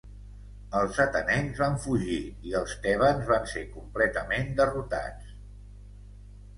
[0.79, 2.17] Els atenencs van fugir
[2.53, 5.33] i els tebans van ser completament derrotats.